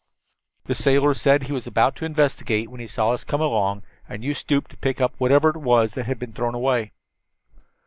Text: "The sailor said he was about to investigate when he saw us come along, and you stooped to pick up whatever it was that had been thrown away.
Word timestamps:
"The 0.65 0.73
sailor 0.73 1.13
said 1.13 1.43
he 1.43 1.53
was 1.53 1.67
about 1.67 1.95
to 1.97 2.05
investigate 2.05 2.71
when 2.71 2.79
he 2.79 2.87
saw 2.87 3.11
us 3.11 3.23
come 3.23 3.39
along, 3.39 3.83
and 4.09 4.23
you 4.23 4.33
stooped 4.33 4.71
to 4.71 4.77
pick 4.77 4.99
up 4.99 5.13
whatever 5.19 5.49
it 5.51 5.57
was 5.57 5.93
that 5.93 6.07
had 6.07 6.17
been 6.17 6.33
thrown 6.33 6.55
away. 6.55 6.91